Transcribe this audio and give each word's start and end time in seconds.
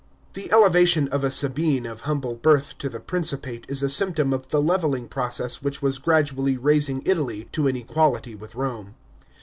* 0.19 0.33
The 0.33 0.51
elevation 0.51 1.09
of 1.09 1.23
a 1.23 1.29
Sabine 1.29 1.85
of 1.85 2.01
humble 2.01 2.33
birth 2.33 2.75
to 2.79 2.89
the 2.89 2.99
Principate 2.99 3.65
is 3.69 3.83
a 3.83 3.87
symptom 3.87 4.33
of 4.33 4.49
the 4.49 4.59
levelling 4.59 5.07
process 5.07 5.61
which 5.61 5.83
was 5.83 5.99
gradually 5.99 6.57
raising• 6.57 7.01
Italy 7.07 7.47
to 7.51 7.67
an 7.67 7.75
equality 7.75 8.33
with 8.33 8.55
Rome. 8.55 8.95